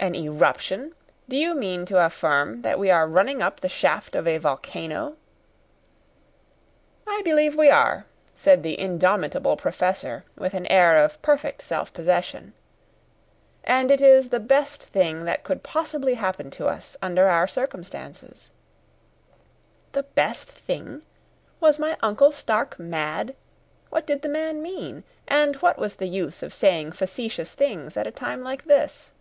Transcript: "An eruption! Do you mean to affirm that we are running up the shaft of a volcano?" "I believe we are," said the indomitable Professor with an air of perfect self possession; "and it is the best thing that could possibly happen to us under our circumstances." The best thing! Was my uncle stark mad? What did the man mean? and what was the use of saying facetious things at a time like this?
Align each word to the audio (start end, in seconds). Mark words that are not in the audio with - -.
"An 0.00 0.14
eruption! 0.14 0.94
Do 1.28 1.36
you 1.36 1.56
mean 1.56 1.84
to 1.86 1.98
affirm 2.02 2.62
that 2.62 2.78
we 2.78 2.88
are 2.88 3.08
running 3.08 3.42
up 3.42 3.58
the 3.58 3.68
shaft 3.68 4.14
of 4.14 4.28
a 4.28 4.38
volcano?" 4.38 5.16
"I 7.04 7.20
believe 7.24 7.56
we 7.56 7.68
are," 7.68 8.06
said 8.32 8.62
the 8.62 8.78
indomitable 8.78 9.56
Professor 9.56 10.24
with 10.36 10.54
an 10.54 10.66
air 10.68 11.02
of 11.04 11.20
perfect 11.20 11.62
self 11.62 11.92
possession; 11.92 12.54
"and 13.64 13.90
it 13.90 14.00
is 14.00 14.28
the 14.28 14.38
best 14.38 14.84
thing 14.84 15.24
that 15.24 15.42
could 15.42 15.64
possibly 15.64 16.14
happen 16.14 16.52
to 16.52 16.68
us 16.68 16.96
under 17.02 17.26
our 17.26 17.48
circumstances." 17.48 18.50
The 19.92 20.04
best 20.04 20.52
thing! 20.52 21.02
Was 21.58 21.80
my 21.80 21.96
uncle 22.02 22.30
stark 22.30 22.78
mad? 22.78 23.34
What 23.90 24.06
did 24.06 24.22
the 24.22 24.28
man 24.28 24.62
mean? 24.62 25.02
and 25.26 25.56
what 25.56 25.76
was 25.76 25.96
the 25.96 26.06
use 26.08 26.40
of 26.44 26.54
saying 26.54 26.92
facetious 26.92 27.54
things 27.56 27.96
at 27.96 28.06
a 28.06 28.12
time 28.12 28.44
like 28.44 28.66
this? 28.66 29.12